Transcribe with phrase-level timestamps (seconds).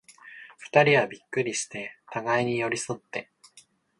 [0.57, 3.29] 二人はびっくりして、互に寄り添って、